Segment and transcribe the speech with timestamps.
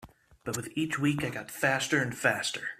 [0.43, 2.69] But with each week I got faster and faster.